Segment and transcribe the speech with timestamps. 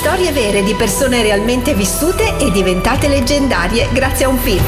[0.00, 4.64] Storie vere di persone realmente vissute e diventate leggendarie grazie a un film.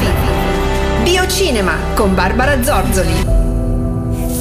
[1.01, 3.25] Biocinema con Barbara Zorzoli.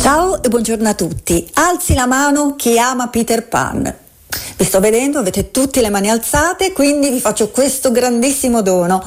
[0.03, 1.49] Ciao e buongiorno a tutti.
[1.55, 3.91] Alzi la mano chi ama Peter Pan.
[4.59, 9.03] Vi sto vedendo, avete tutte le mani alzate, quindi vi faccio questo grandissimo dono.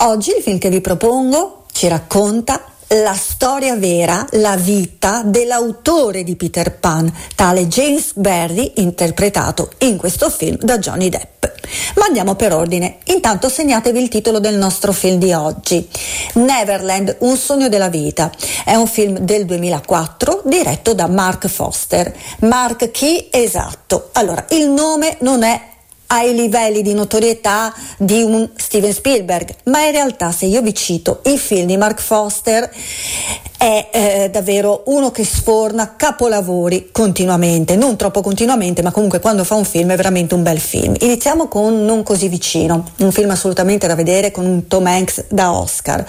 [0.00, 2.62] Oggi il film che vi propongo ci racconta
[2.92, 10.28] la storia vera, la vita dell'autore di Peter Pan, tale James Barry, interpretato in questo
[10.28, 11.44] film da Johnny Depp.
[11.96, 12.98] Ma andiamo per ordine.
[13.04, 15.88] Intanto segnatevi il titolo del nostro film di oggi.
[16.34, 18.30] Neverland, un sogno della vita.
[18.64, 22.12] È un film del 2004 diretto da Mark Foster.
[22.40, 23.28] Mark chi?
[23.30, 24.10] Esatto.
[24.12, 25.70] Allora, il nome non è
[26.12, 31.22] ai livelli di notorietà di un Steven Spielberg, ma in realtà se io vi cito
[31.24, 32.70] i film di Mark Foster
[33.62, 39.54] è eh, davvero uno che sforna capolavori continuamente, non troppo continuamente, ma comunque quando fa
[39.54, 40.96] un film è veramente un bel film.
[40.98, 45.52] Iniziamo con Non così vicino, un film assolutamente da vedere con un Tom Hanks da
[45.52, 46.04] Oscar.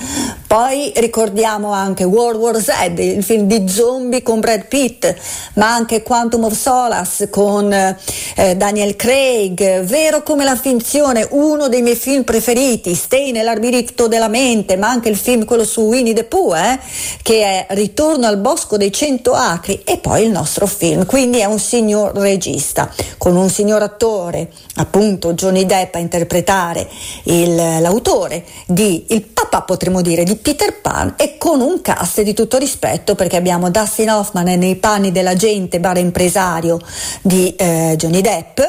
[0.48, 5.14] Poi ricordiamo anche World War Z, il film di zombie con Brad Pitt,
[5.54, 11.84] ma anche Quantum of Solace con eh, Daniel Craig, Vero come la finzione, uno dei
[11.84, 16.24] miei film preferiti, Stay nell'arbitrio della mente, ma anche il film quello su Winnie the
[16.24, 16.80] Pooh, eh,
[17.22, 21.06] che è Ritorno al bosco dei cento acri e poi il nostro film.
[21.06, 26.88] Quindi è un signor regista con un signor attore, appunto Johnny Depp a interpretare
[27.24, 32.34] il, l'autore di il papà potremmo dire di Peter Pan e con un cast di
[32.34, 36.80] tutto rispetto perché abbiamo Dustin Hoffman nei panni dell'agente bar impresario
[37.22, 38.60] di eh, Johnny Depp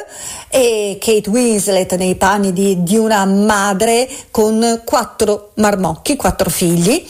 [0.48, 7.04] e Kate Winslet nei panni di, di una madre con quattro marmocchi, quattro figli.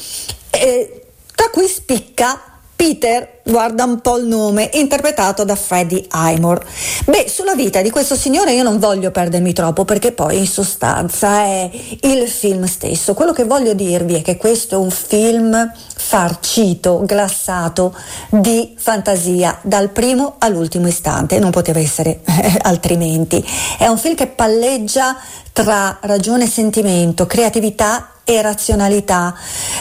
[0.50, 1.03] Eh,
[1.34, 2.40] tra cui spicca
[2.76, 6.64] Peter, guarda un po' il nome, interpretato da Freddie Highmore.
[7.04, 11.42] Beh, sulla vita di questo signore io non voglio perdermi troppo perché poi in sostanza
[11.42, 13.14] è il film stesso.
[13.14, 17.94] Quello che voglio dirvi è che questo è un film farcito, glassato
[18.30, 23.44] di fantasia dal primo all'ultimo istante, non poteva essere eh, altrimenti.
[23.78, 25.16] È un film che palleggia
[25.52, 29.34] tra ragione e sentimento, creatività e razionalità.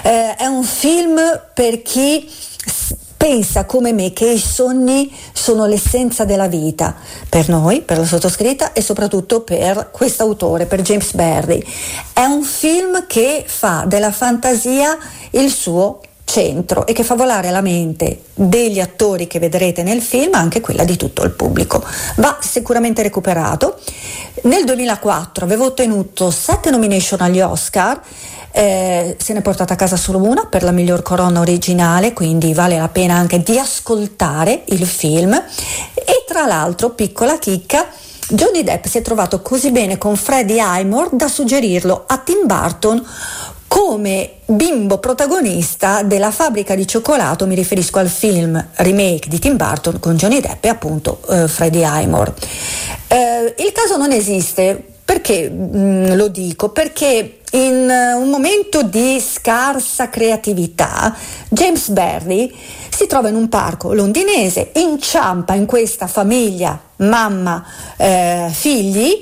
[0.03, 1.19] Eh, è un film
[1.53, 2.29] per chi
[3.23, 6.93] pensa come me che i sogni sono l'essenza della vita,
[7.29, 11.63] per noi, per la sottoscritta e soprattutto per quest'autore, per James Barry.
[12.11, 14.97] È un film che fa della fantasia
[15.31, 20.33] il suo centro e che fa volare la mente degli attori che vedrete nel film,
[20.33, 21.81] anche quella di tutto il pubblico.
[22.17, 23.79] Va sicuramente recuperato.
[24.41, 28.01] Nel 2004 avevo ottenuto sette nomination agli Oscar,
[28.55, 32.53] eh, se ne è portata a casa solo una per la miglior corona originale, quindi
[32.53, 35.33] vale la pena anche di ascoltare il film.
[35.33, 37.87] E tra l'altro, piccola chicca,
[38.29, 43.05] Johnny Depp si è trovato così bene con Freddie Highmore da suggerirlo a Tim Burton
[43.67, 49.99] come bimbo protagonista della fabbrica di cioccolato, mi riferisco al film remake di Tim Burton
[49.99, 52.35] con Johnny Depp e appunto eh, Freddie Highmore.
[53.07, 56.69] Eh, il caso non esiste, perché mh, mm, lo dico?
[56.69, 61.15] Perché in uh, un momento di scarsa creatività,
[61.49, 62.51] James Barry
[62.89, 67.63] si trova in un parco londinese, inciampa in questa famiglia, mamma,
[67.97, 69.19] eh, figli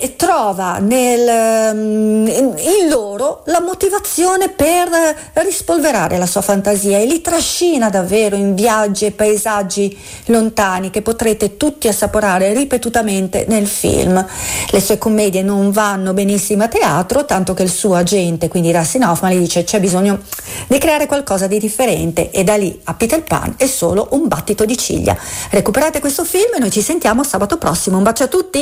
[0.00, 4.88] e trova nel, mm, in loro la motivazione per
[5.34, 11.56] rispolverare la sua fantasia e li trascina davvero in viaggi e paesaggi lontani che potrete
[11.56, 14.24] tutti assaporare ripetutamente nel film.
[14.70, 19.04] Le sue commedie non vanno benissimo a teatro, tanto che il suo agente, quindi Dustin
[19.04, 20.20] Hoffman, gli dice c'è bisogno
[20.68, 24.64] di creare qualcosa di differente e da lì a Peter Pan è solo un battito
[24.64, 25.16] di ciglia.
[25.50, 27.96] Recuperate questo film e noi ci sentiamo sabato prossimo.
[27.96, 28.54] Un bacio a tutti!